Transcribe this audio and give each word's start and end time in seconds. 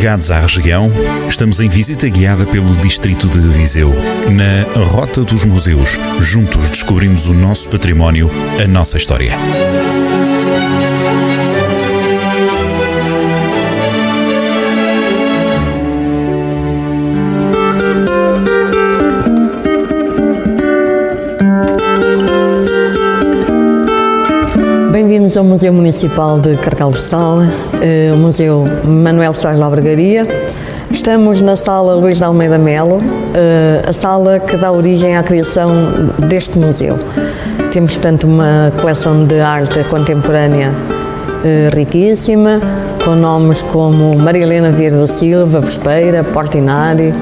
ligados 0.00 0.30
à 0.30 0.40
região, 0.40 0.90
estamos 1.28 1.60
em 1.60 1.68
visita 1.68 2.08
guiada 2.08 2.46
pelo 2.46 2.74
Distrito 2.76 3.28
de 3.28 3.38
Viseu. 3.38 3.92
Na 4.30 4.82
Rota 4.82 5.22
dos 5.22 5.44
Museus, 5.44 5.98
juntos 6.20 6.70
descobrimos 6.70 7.26
o 7.26 7.34
nosso 7.34 7.68
património, 7.68 8.30
a 8.58 8.66
nossa 8.66 8.96
história. 8.96 9.32
Bem-vindos 25.30 25.36
ao 25.36 25.44
Museu 25.44 25.72
Municipal 25.72 26.40
de 26.40 26.56
Carcal 26.56 26.90
do 26.90 26.96
Sal, 26.96 27.38
eh, 27.80 28.10
o 28.12 28.16
Museu 28.16 28.64
Manuel 28.84 29.32
Soares 29.32 29.60
Albergaria. 29.60 30.26
Estamos 30.90 31.40
na 31.40 31.54
sala 31.54 31.94
Luís 31.94 32.18
de 32.18 32.24
Almeida 32.24 32.58
Melo, 32.58 33.00
eh, 33.32 33.80
a 33.88 33.92
sala 33.92 34.40
que 34.40 34.56
dá 34.56 34.72
origem 34.72 35.16
à 35.16 35.22
criação 35.22 35.70
deste 36.26 36.58
museu. 36.58 36.98
Temos, 37.70 37.92
portanto, 37.92 38.24
uma 38.24 38.72
coleção 38.80 39.24
de 39.24 39.38
arte 39.40 39.84
contemporânea 39.84 40.72
eh, 41.44 41.70
riquíssima, 41.72 42.60
com 43.04 43.14
nomes 43.14 43.62
como 43.62 44.18
Maria 44.18 44.42
Helena 44.42 44.72
Vieira 44.72 44.96
da 44.96 45.06
Silva, 45.06 45.60
Vespeira, 45.60 46.24
Portinari, 46.24 47.14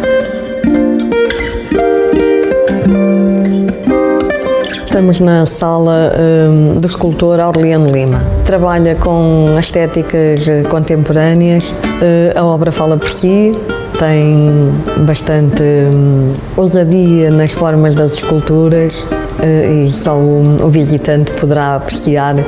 Estamos 4.99 5.21
na 5.21 5.46
sala 5.46 6.13
um, 6.18 6.73
do 6.73 6.88
escultor 6.88 7.38
Aureliano 7.38 7.88
Lima. 7.88 8.21
Trabalha 8.45 8.96
com 8.96 9.46
estéticas 9.57 10.45
contemporâneas, 10.68 11.71
uh, 11.71 12.37
a 12.37 12.45
obra 12.45 12.73
fala 12.73 12.96
por 12.96 13.09
si, 13.09 13.52
tem 13.96 14.73
bastante 15.07 15.63
um, 15.63 16.32
ousadia 16.57 17.30
nas 17.30 17.52
formas 17.52 17.95
das 17.95 18.15
esculturas 18.15 19.05
uh, 19.05 19.85
e 19.87 19.88
só 19.88 20.16
o, 20.16 20.57
o, 20.65 20.68
visitante 20.68 21.30
poderá 21.30 21.77
apreciar 21.77 22.35
uh, 22.35 22.43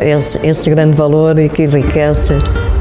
esse, 0.00 0.38
esse, 0.46 0.70
grande 0.70 0.96
valor 0.96 1.38
e 1.38 1.50
que 1.50 1.64
enriquece 1.64 2.32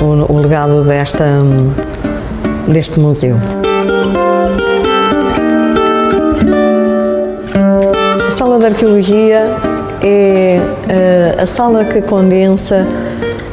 o, 0.01 0.33
o 0.33 0.39
legado 0.39 0.85
desta, 0.85 1.25
um, 1.25 2.71
deste 2.71 2.97
museu. 3.01 3.35
Sala 8.57 8.59
de 8.59 8.65
arqueologia 8.65 9.43
é 10.01 10.59
uh, 10.59 11.43
a 11.43 11.45
sala 11.45 11.85
que 11.85 12.01
condensa 12.01 12.87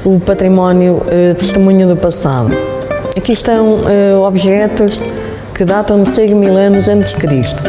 o 0.03 0.19
património 0.19 0.95
uh, 0.95 1.35
testemunho 1.35 1.87
do 1.87 1.97
passado. 1.97 2.51
Aqui 3.17 3.33
estão 3.33 3.81
uh, 3.81 4.23
objetos 4.23 5.03
que 5.55 5.65
datam 5.65 6.03
de 6.03 6.11
6 6.11 6.33
mil 6.33 6.57
anos 6.57 6.89
antes 6.89 7.11
de 7.11 7.17
Cristo. 7.17 7.63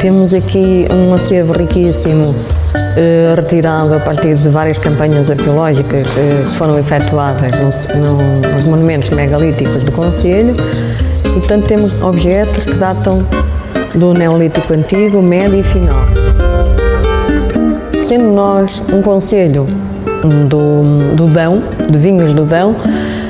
Temos 0.00 0.32
aqui 0.32 0.86
um 0.92 1.12
acervo 1.12 1.52
riquíssimo 1.52 2.32
retirado 3.34 3.94
a 3.94 4.00
partir 4.00 4.34
de 4.34 4.48
várias 4.48 4.78
campanhas 4.78 5.30
arqueológicas 5.30 6.06
que 6.12 6.50
foram 6.56 6.78
efetuadas 6.78 7.52
no, 7.96 8.14
no, 8.14 8.52
nos 8.54 8.64
monumentos 8.66 9.10
megalíticos 9.10 9.76
do 9.84 9.92
Conselho 9.92 10.54
portanto, 11.34 11.66
temos 11.66 12.00
objetos 12.02 12.66
que 12.66 12.74
datam 12.74 13.24
do 13.94 14.14
Neolítico 14.14 14.72
Antigo, 14.72 15.22
Médio 15.22 15.60
e 15.60 15.62
Final 15.62 16.17
sendo 18.08 18.32
nós 18.32 18.82
um 18.90 19.02
conselho 19.02 19.66
do, 20.48 21.14
do 21.14 21.26
Dão, 21.26 21.62
de 21.90 21.98
vinhos 21.98 22.32
do 22.32 22.46
Dão, 22.46 22.74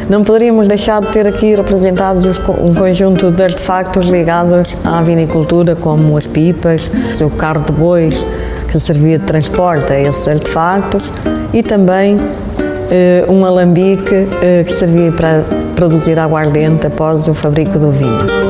não 0.08 0.22
poderíamos 0.22 0.68
deixar 0.68 1.00
de 1.00 1.08
ter 1.08 1.26
aqui 1.26 1.52
representados 1.56 2.24
um 2.60 2.72
conjunto 2.72 3.32
de 3.32 3.42
artefactos 3.42 4.08
ligados 4.08 4.76
à 4.84 5.02
vinicultura, 5.02 5.74
como 5.74 6.16
as 6.16 6.28
pipas, 6.28 6.92
o 7.20 7.28
carro 7.28 7.64
de 7.64 7.72
bois 7.72 8.24
que 8.68 8.78
servia 8.78 9.18
de 9.18 9.24
transporte 9.24 9.92
a 9.92 9.98
esses 9.98 10.28
artefactos 10.28 11.10
e 11.52 11.60
também 11.60 12.16
eh, 12.88 13.24
um 13.28 13.44
alambique 13.44 14.28
eh, 14.40 14.62
que 14.64 14.72
servia 14.72 15.10
para 15.10 15.42
produzir 15.74 16.20
aguardente 16.20 16.86
após 16.86 17.26
o 17.26 17.34
fabrico 17.34 17.80
do 17.80 17.90
vinho 17.90 18.47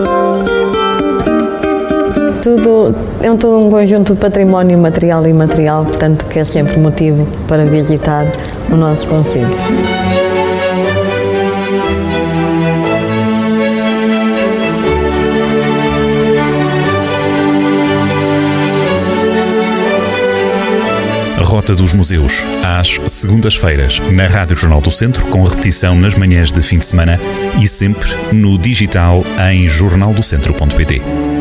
tudo, 2.42 2.94
é 3.22 3.30
um, 3.30 3.36
todo 3.36 3.58
um 3.58 3.70
conjunto 3.70 4.14
de 4.14 4.20
património 4.20 4.78
material 4.78 5.26
e 5.26 5.30
imaterial, 5.30 5.84
portanto, 5.84 6.24
que 6.26 6.38
é 6.38 6.44
sempre 6.44 6.78
motivo 6.78 7.26
para 7.46 7.64
visitar 7.64 8.26
o 8.70 8.76
nosso 8.76 9.06
Conselho. 9.08 9.48
Rota 21.48 21.74
dos 21.74 21.94
Museus, 21.94 22.44
às 22.62 23.00
segundas-feiras, 23.10 23.98
na 24.12 24.26
Rádio 24.26 24.54
Jornal 24.54 24.80
do 24.80 24.90
Centro, 24.90 25.26
com 25.26 25.42
repetição 25.44 25.98
nas 25.98 26.14
manhãs 26.14 26.52
de 26.52 26.62
fim 26.62 26.78
de 26.78 26.84
semana 26.84 27.18
e 27.58 27.66
sempre 27.66 28.08
no 28.32 28.58
digital 28.58 29.24
em 29.50 29.66
jornaldocentro.pt. 29.66 31.37